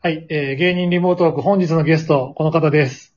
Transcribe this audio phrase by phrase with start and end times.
[0.00, 3.16] はい、えー、芸人リモートワーク本日のゲスト、この方です。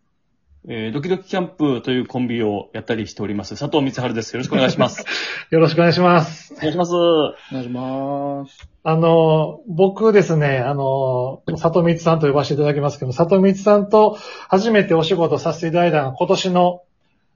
[0.68, 4.34] えードキドキキャンプというコンビをやったりしております、佐藤光春です。
[4.34, 5.06] よろしくお願いします。
[5.52, 6.56] よろしくお願いします。
[6.56, 6.96] お願いします。
[6.96, 8.68] お願いします。
[8.84, 14.18] あの、僕ですね、あの、里光さんと呼ばせていただきますけど、里光さんと
[14.50, 16.82] 初めてお仕事させていただいたのが今年の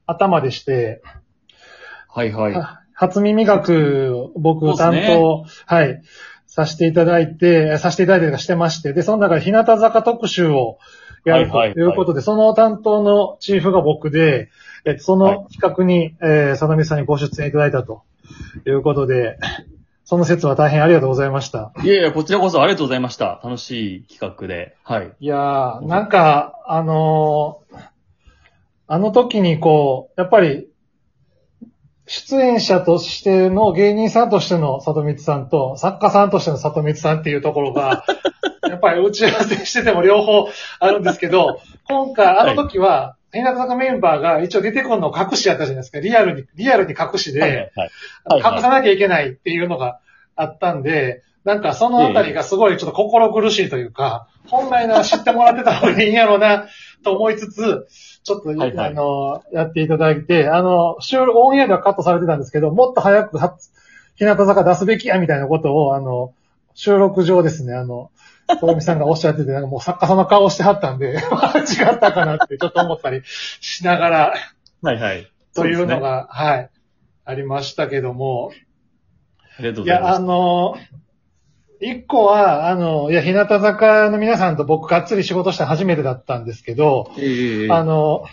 [0.07, 1.03] 頭でして、
[2.07, 2.53] はいはい。
[2.53, 6.01] は初耳学を僕担ですね当、はい、
[6.55, 10.79] させていただいて、させていただいたりとかしてまして、で、その中で日向坂特集を
[11.25, 14.49] やるとはいはいいうことで、その担当のチーフが僕で、
[14.85, 18.03] えっと、その企画に、えー、佐野美さんにご出演いただいたと
[18.65, 19.37] いうことで、
[20.05, 21.73] その説は大変ありがとうございました。
[21.83, 23.41] いやいや、こちらこそありがとうございました。
[23.43, 24.77] 楽しい企画で。
[24.83, 25.11] はい。
[25.19, 27.95] いやー、なんか、あのー
[28.87, 30.67] あの時にこう、やっぱり、
[32.07, 38.05] 出演者としての芸人さんとしての里光さんと、作家さんとしての里光さんっていうところが、
[38.69, 40.47] やっぱり打ち合わせしてても両方
[40.79, 45.99] あるんですけど、今回、あの時は、日向坂メンバーが一応出てくるのを隠しやったじゃないですか。
[45.99, 47.71] リアルに、リアルに隠しで、
[48.31, 49.99] 隠さなきゃいけないっていうのが
[50.35, 56.65] あったんで、なんかそのあたりがすごいちょっと心苦しいというか、本来なら知ってもらってた方がいいんやろうな
[57.03, 57.87] と思いつつ、
[58.23, 63.55] ちょっと、はいはいあの、やっていただいて、あの、収録、オンエアではカットされてたんですけど、もっと早くは、
[64.15, 66.33] 日向坂出すべきやみたいなことを、あの、
[66.73, 68.09] 収録上ですね、あの、
[68.59, 71.19] ともみさんがおっしゃってて、なんかもう作家さんの顔してはったんで、 違っ
[71.99, 73.21] たかなってちょっと思ったり
[73.61, 74.33] しながら、
[74.81, 75.31] はいはい。
[75.55, 76.69] というのそですねが、はい、
[77.25, 78.51] ありましたけども、
[79.57, 80.21] ありがとういや、あございます。
[80.21, 80.77] の、
[81.81, 88.25] 一個は、あの、いや、日向坂の皆さんと僕がっつり仕事したの初めてだったんですけど、ええあの、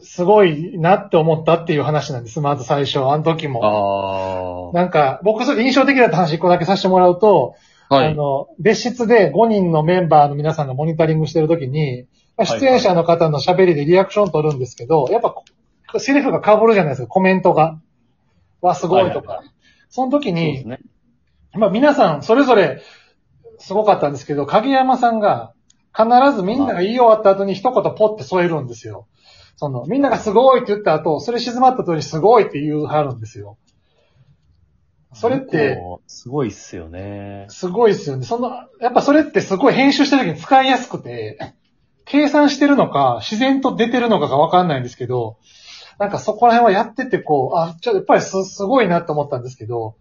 [0.00, 4.72] すごいなって思ったっていう話なんです、まず最初、あの時も。
[4.72, 7.54] あなんか、僕それ印象的だった話一個だけさせてもらうと、
[7.88, 7.94] あ。
[7.96, 8.12] はい。
[8.12, 12.06] あの、別室で5人のメンバーの皆さんがモニタリングしてる時に、
[12.38, 15.34] 出演者の方の喋りでリアクション取るんですけど、やっぱ、
[15.98, 17.80] セリフが被るじゃないですか、コメントが。
[18.60, 19.32] わ、すごいとか。
[19.34, 19.46] はい
[19.90, 20.80] その時そうでにす、ね。
[21.54, 22.82] まあ皆さんそれぞれ
[23.58, 25.52] すごかったんですけど、影山さんが
[25.96, 29.06] 必ずみんなが言い終わった後に一言ポッて添えるんですよ。
[29.56, 33.58] その、みんながすごいって言った後、それ静まった後にすごいって言うはるんですよ。
[35.14, 37.46] それって、すごいっすよね。
[37.48, 38.24] すごいですよね。
[38.24, 38.50] その、
[38.80, 41.38] やっぱそれってすごい編集してる時に使いやすくて、
[42.04, 45.38] 計算してるのか、自然と出てるのかがわかんないんですけど、
[45.98, 49.96] なんかそこら辺はやっててこう、あ、ちょっとやっぱりす、すごいなと思ったんですけど。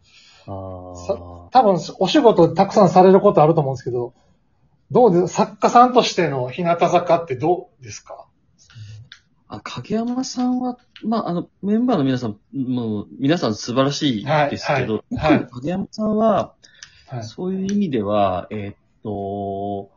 [0.48, 4.14] 多分お仕事たくさんされることあると思うんですけど、
[4.92, 8.28] どうです作家さんとしての日向坂ってどうですか？
[9.50, 16.54] あ、影山さんは、まあ、あの、メンバーの皆さん、もう、皆さん素晴らしいですけど、はいはいはい影山さんは、
[17.08, 17.24] はい。
[17.24, 19.90] そういう意味では、えーっと、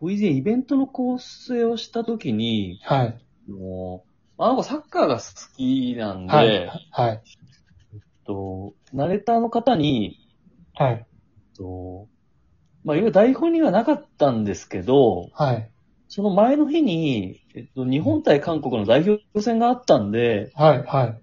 [0.00, 3.20] 僕以前イベントの構成をしたときに、はい。
[3.50, 4.04] も
[4.38, 5.24] う、あの子サッカーが好
[5.56, 6.46] きなんで、はい。
[6.48, 7.22] えはい。
[8.32, 10.18] っと、ナレーターの方に、
[10.74, 11.06] はい。
[11.56, 12.06] と、
[12.84, 15.70] まあ、いろいろ台本にはなかったんですけど、はい。
[16.08, 20.82] その前の日に、えっと、日本対韓国の代表戦があったんで、はい。
[20.84, 21.22] はい。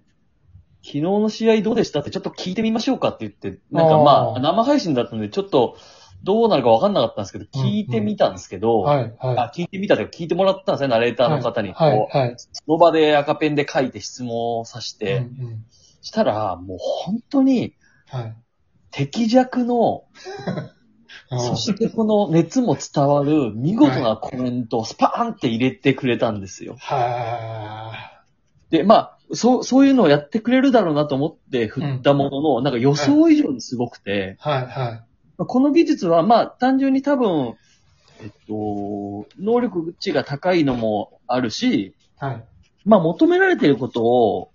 [0.82, 5.76] 昨日の試合どうでしたってちょっと聞いてみましょうかって言って、なんかあーまあ、生配信だったんで、ちょっと
[6.22, 9.14] どうなるかわかんなかったんですけど、聞いてみたんですけど、はい。
[9.18, 9.38] はい。
[9.38, 11.72] あ聞いてみたというか聞いてもらったんですね、ナレーターの方に。
[11.72, 11.98] はい。
[11.98, 12.34] こうはい。
[12.36, 15.64] その場で赤ペンで書いて質問をさしうんて、うん
[16.06, 17.74] したら、もう本当に
[18.06, 18.36] はい。
[18.92, 20.04] 敵弱の、
[21.28, 26.76] そしてこの熱も伝わる見事なコメントをスパーンって入れてくれたんですよ。
[26.78, 28.20] は
[28.70, 34.48] で、まあ、そう、そういうのをやってくれるだろうなと思って振ったものの、なんか予想以上にすごくて、い。
[34.48, 34.66] はい。
[34.66, 34.92] はい。
[35.36, 37.56] まあこの技術は、まあ、単純に多分、
[38.20, 42.44] えっと、能力値が高いのもあるし、はい。
[42.84, 44.52] まあ、求められていることを、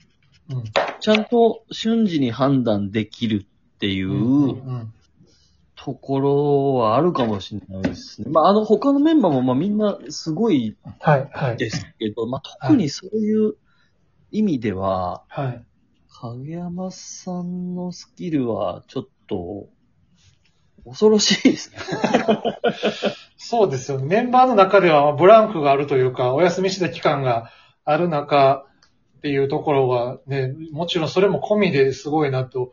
[0.50, 0.64] うん。
[1.02, 4.94] ちゃんと瞬時に判断できるっていううん。
[5.84, 8.30] ところはあるかもしれないですね。
[8.30, 11.30] まあ、あの、他のメンバーも、まあ、みんなすごいはい。
[11.34, 11.58] はい。
[11.58, 13.56] ですけど、まあ、特にそういう
[14.30, 15.66] 意味では、はい。
[16.08, 19.70] 影山さんのスキルは、ちょっと、
[20.86, 21.78] 恐ろしいですね。
[23.38, 24.06] そうですよね。
[24.06, 27.52] メンバーの中ではまあブランクがあるというか、お休みした期間が
[27.86, 28.66] ある中
[29.22, 32.72] っていうところはね、もちろんそれも込みですごいなと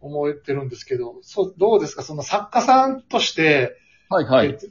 [0.00, 2.02] 思ってるんですけど、そう、どうですか？
[2.02, 3.76] その作家さんとして、
[4.08, 4.46] はいはい。
[4.46, 4.66] えっと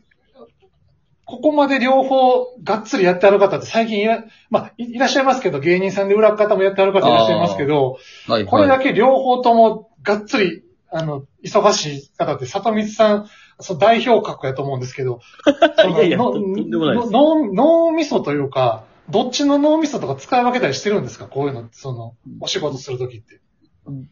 [1.25, 7.97] ここまで両方がっつりやってある方って最近いら、まあ、いいらっしゃいますけど、芸人さんで裏方もやってある方いらっしゃいますけど、
[8.27, 8.83] はいこれだはい。
[8.83, 13.29] け両方ともがっつり、あの、忙しい方って、里光さん、
[13.61, 15.21] そう代表格やと思うんですけど、
[15.77, 17.11] そ のいやいや、のとんでもないです。
[17.11, 21.27] 脳、脳みそというか、どっちの脳みそとか使い分けたりしてるんですか？
[21.27, 23.41] こういうの、その、お仕事するときって。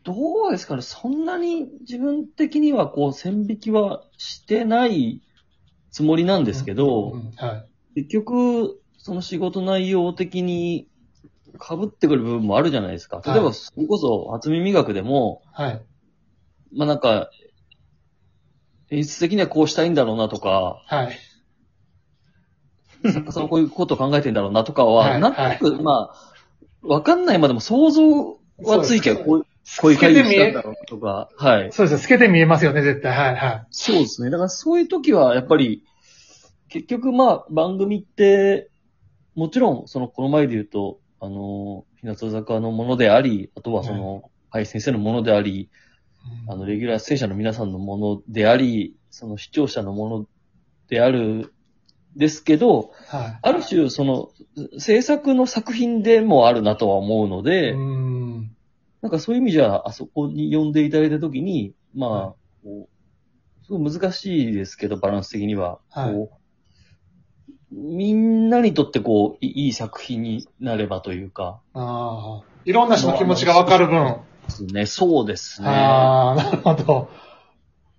[0.04, 5.22] どうですかねそんなに自分的にはこう線引きはしてない
[5.92, 7.66] つもりなんですけど、うんは
[7.96, 8.02] い。
[8.02, 10.88] 結局、その仕事内容的に
[11.54, 13.22] 被ってくる部分もあるじゃないですか。
[13.26, 15.86] 例えば、はいそれこそ初耳学でも、はい。
[16.76, 17.30] まあなんか、
[18.90, 21.18] 演出的にはこうしたいんだろうなとか、はい。
[23.04, 29.46] 作家さんはこういうことを考えてんだろうなとかは、はいなんとなく、まあ、わかんないまでも想像はついてそうですこう
[29.80, 31.72] こういう会議たんだ、ろうなとか、はい。
[31.72, 32.02] そうですね。
[32.02, 33.16] 透けて見えますよね、絶対。
[33.16, 33.68] はい、はい。
[33.70, 34.30] そうですね。
[34.30, 35.84] だからそういう時は、やっぱり、
[36.68, 38.70] 結局まあ、番組って、
[39.36, 45.70] もちろん、その、この前で言うと、あの、日向坂のものであり、あとはその、はい、先生のものであり、
[46.48, 50.26] あの、レギュラー出演者の皆さんのものであり、その視聴者のもの
[50.88, 51.54] である、
[52.16, 53.40] ですけど、はい。
[53.42, 54.30] ある種、その、
[54.78, 58.56] 制作の作品でもあるなとは思うので、うーん。
[59.02, 65.80] なんかそういう意味じゃ、あそこに呼んでいただいたときに、まあ、はこうすごい難しいですけど、バランス的には。
[65.90, 66.42] はいこう
[67.74, 72.44] みんなにとってこう、いいい作品になればというか、ああ。
[72.66, 74.18] いろんな人の気持ちがわかる分。
[74.46, 75.70] ですね、そうですね。
[75.70, 77.10] ああ、なるほど。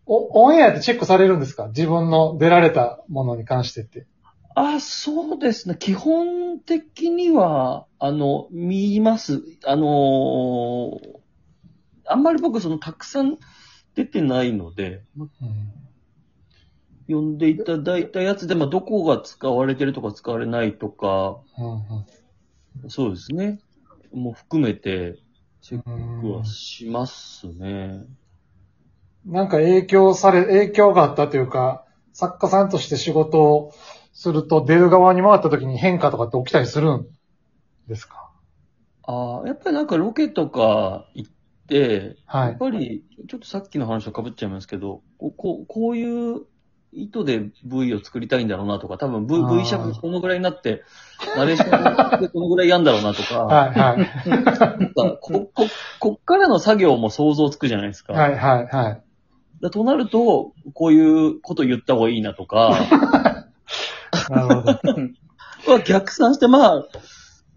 [0.06, 1.68] お、オンエアってチェックされるんですか？
[1.68, 4.06] 自分の出られたものに関してって。
[4.54, 5.76] あ、そうですね。
[5.78, 9.42] 基本的には、あの、見ます。
[9.64, 11.22] あのー
[12.04, 13.38] あんまり僕、その、たくさん
[13.94, 15.30] 出てないので、うん。
[17.08, 23.60] 呼んでいただいたやつで、まあ、どこが使われてるとか使われないとか、うんそうですね。
[24.12, 25.16] もう含めて、
[25.60, 28.04] チェッうんクはしますね。
[29.26, 33.72] なんか影響され、影響があったというか、作家さんとして仕事を
[34.12, 37.06] すると出る側に回った時に変化とかって起きたりするん
[37.88, 38.30] ですか？
[39.04, 41.30] ああ、やっぱりなんかロケとか行っ
[41.68, 42.48] て、はい。
[42.48, 46.42] やっぱり、ちょっとさっきの話と被っちゃいますけど、こうこういう
[46.92, 50.82] 意図で V を作りたいんだろうなとか、多分 V, v 尺このぐらいになって、
[51.36, 54.28] ナレーションでこのぐらいやんだろうなとか、はい、はい。
[54.28, 54.60] なんか
[55.20, 55.66] こ、こ、
[56.00, 58.12] こっからの作業も想像つくじゃないですか。
[58.12, 59.02] はい、はい、はい。
[59.62, 62.76] だとなると、こういうこと言った方がいいなとか、
[64.28, 64.78] なるほど。
[65.72, 66.82] は逆算して、ま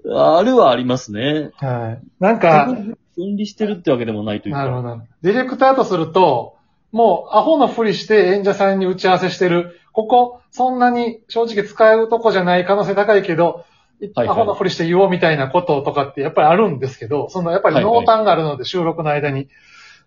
[0.08, 1.50] あ、あるはありますね。
[1.56, 2.08] はい。
[2.20, 2.68] なんか、
[3.18, 4.60] 分離してるってわけでもないというか。
[4.60, 5.02] なるほど。
[5.24, 6.58] ディレクターとすると、
[6.92, 9.80] もうアホのふりして演者さんに打ち合わせしてる。
[9.92, 13.46] ここ、そんなに正直使うとこじゃない可能性高いけど、
[14.14, 19.48] はいアホのふりして言おうみたいなこととかってやっぱりあるんですけど、そのやっぱり濃淡があるので収録の間に。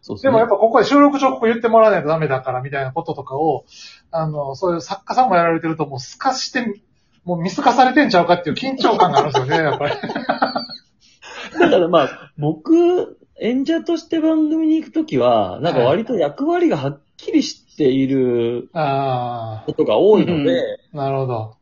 [0.01, 0.31] そうですね。
[0.31, 3.65] でもやっぱここで収録直後言ってもらわないとダメだからみたいなこととかを、
[4.11, 6.83] あの、そういう作家さんもやられてるともう透かして、
[7.25, 9.95] もう見透かされてんちゃうかっていう緊張感があるんですよね、やっぱり。
[11.59, 21.58] だからまあ、僕、演者として番組に行くときは、なんか割と役割がはっきりしているあことが多いので、あ、なるほど。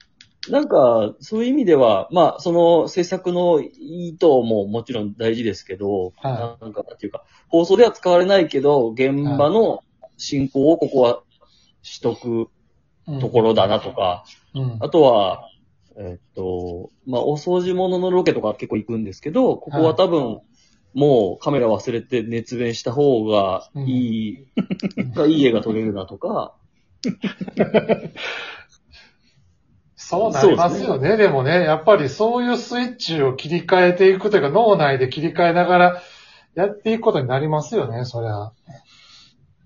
[0.50, 9.82] なんか、そういう意味では、まあ、その制作の意図ももちろん大事ですけど、はなんか、なんていうか、放送では使われないけど、現場の
[10.16, 11.22] 進行をここは
[11.82, 12.48] しとく
[13.08, 13.20] うん。
[13.20, 14.24] ところだなとか、
[14.54, 14.78] うん。
[14.80, 15.48] あとは、
[15.96, 20.40] えっと、まあ、お掃除物のロケとか結構行くんですけど、ここは多分、
[20.92, 24.46] もうカメラ忘れて熱弁した方がいい、
[25.28, 26.54] いい絵が撮れるなとか、
[30.08, 31.16] そうなりますよね。
[31.16, 36.02] でもね、やっぱりそういうスイッチを切り替えていくというか、脳内で切り替えながら
[36.54, 38.52] やっていくことになりますよね、そりゃ。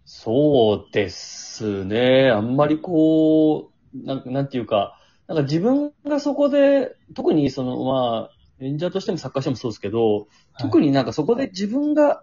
[0.07, 2.31] そうですね。
[2.31, 10.27] あんまりこう、なんなんていうか、なんか自分がそこで、特にその、まあ、演者としても作家としてもそうですけど、
[10.59, 12.23] 特になんかそこで自分が、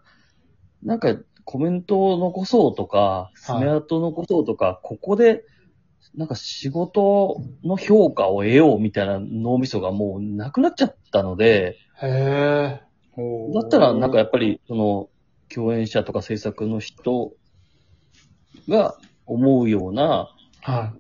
[0.82, 5.44] なんかコメントを残そうとか、爪痕を残そうとか、ここで、
[6.16, 12.82] なんか仕事の評価を得ようみたいな脳みそがもうなくなっちゃったので、へえ。
[13.54, 15.10] だったらなんかやっぱりその
[15.54, 17.34] 共演者とか制作の人
[18.68, 18.96] が
[19.26, 20.30] 思うような、
[20.62, 20.94] は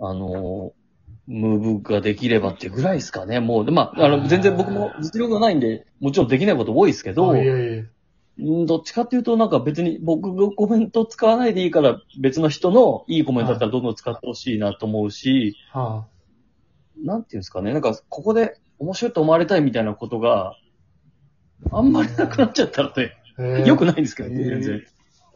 [0.00, 0.72] あの、
[1.26, 3.40] ムーブができればっていうぐらいですかね。
[3.40, 7.14] もう、でまあ、あの、全然僕も実力がないんで、もちろんできないこと多いですけい。
[7.14, 7.86] ど、いえいえ。
[8.40, 16.06] うんどっちかっていうと、なんか別に僕がコメント使わないでいいから、別の人のいいコメントだったらどんどん使ってほしいなと思うし、は
[17.02, 20.56] なんていうんですかね、なんかここで面白いと思われたいみたいなことが
[21.72, 24.86] あんまりなくなっちゃったので、あ、へえ良くないんですけどね、全然。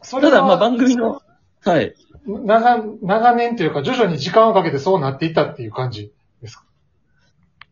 [0.01, 1.21] それはただ、まあ番組の、
[1.61, 1.95] はい。
[2.25, 6.63] 長、長年というか、徐々に時間をかけてそうなっていったっていう感じですか？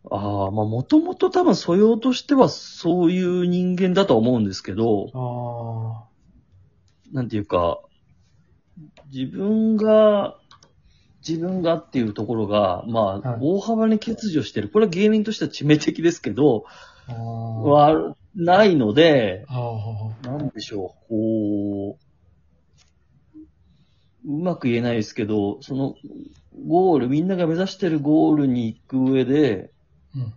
[0.10, 6.05] ああ、まあもともと多分素養としてはそういう人間だとは思うんですけど、あ
[7.13, 7.79] なんていうか、
[9.13, 10.38] 自分が、
[11.27, 14.70] 自分がっていうところが、まあ、はい大幅に欠如してる。
[14.70, 16.65] これは芸人としては致命的ですけど、
[17.08, 17.12] あ。
[17.12, 17.17] ああ。
[17.63, 19.46] は、ないので。
[20.24, 22.12] なんでしょう、こう、
[24.25, 25.96] うまく言えないですけど、その、
[26.67, 29.72] ゴール、みんなが目指してるゴールに行く上で、
[30.15, 30.34] うんうん。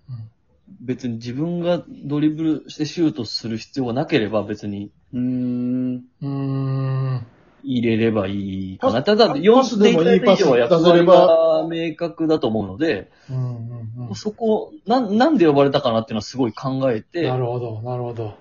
[0.80, 5.94] 別に自分がドリブルしてシュートする必要がなければ別にうーん。
[5.96, 7.26] うーん。
[7.62, 8.94] 入れればいいかな。
[8.94, 14.14] パただ、パ4スでもいいパス以上は役出せれ割ばが明確だと思うので、うんうんうん。
[14.14, 18.36] そこ、なん、なんで呼ばれたかなっていうのはすごい考えてな、るほど、なるほど。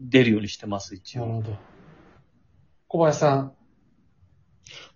[0.00, 1.26] 出るようにしてます、一応。
[1.26, 1.56] なるほど。
[2.88, 3.52] 小林さん。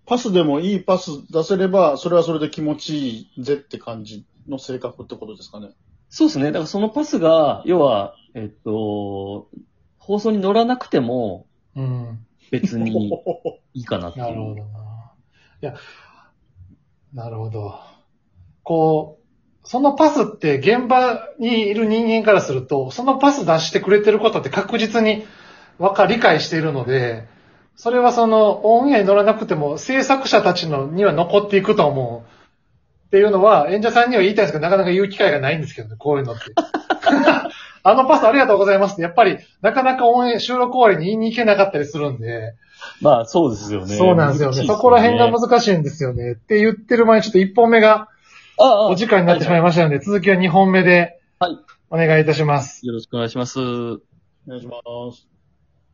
[0.06, 5.70] パスでもいいパス出せれば、それはそれで気持ちいいぜって感じの性格ってことですかね。
[6.08, 6.46] そうですね。
[6.46, 9.48] だからそのパスが、要は、えっと、
[9.98, 11.46] 放送に乗らなくても
[11.76, 12.26] うん。
[12.50, 13.10] 別に
[13.72, 14.26] いいかなっていう。
[14.26, 15.12] なるほどな。
[15.62, 15.74] いや、
[17.12, 17.74] なるほど。
[18.62, 25.24] こう、そのパスって現場にいる人間からすると、そのパス出してくれてることって確実に
[25.78, 27.26] わか、理解しているので、
[27.76, 32.23] それはそのオンエアに乗らなくても制作者たちのには残っていくと思う。
[33.14, 36.42] っていうのは演者さんには言いたいんですけど、なかなか言う機会がないんですけどね、こういうのって。
[37.86, 42.54] あのパスありがとうございますって、やっぱりなかなかオンエア収録終わりに言いに行けなかったりするんで、
[43.00, 43.94] まあ、そうですよね。
[43.94, 44.66] そうなんですよね。
[44.66, 46.32] そこら辺が難しいんですよね。
[46.32, 48.08] って言ってる前にちょっと1本目が
[48.58, 51.58] お時間になってしまいましたので、続きは2本目ではい
[51.90, 52.84] お願いいたします。
[52.84, 53.60] よろしくお願いします。
[53.60, 54.00] お
[54.48, 54.74] 願いしま
[55.12, 55.33] す。